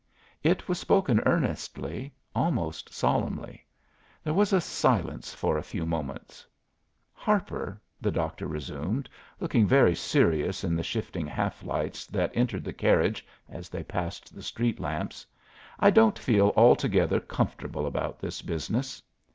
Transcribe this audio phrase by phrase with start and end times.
[0.41, 3.67] It was spoken earnestly, almost solemnly.
[4.23, 6.43] There was a silence for a few moments.
[7.13, 9.07] "Harper," the doctor resumed,
[9.39, 14.33] looking very serious in the shifting half lights that entered the carriage as they passed
[14.33, 15.23] the street lamps,
[15.77, 19.03] "I don't feel altogether comfortable about this business.